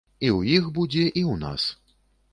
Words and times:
І 0.27 0.29
ў 0.37 0.61
іх 0.61 0.69
будзе, 0.77 1.05
і 1.19 1.23
ў 1.25 1.33
нас. 1.45 1.69